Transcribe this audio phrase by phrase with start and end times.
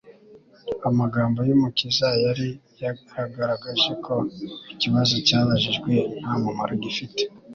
[0.89, 2.49] Amagambo y'Umukiza yari
[3.15, 4.15] yagaragaje ko
[4.73, 7.21] ikibazo cyabajijwe nta mumaro gifite,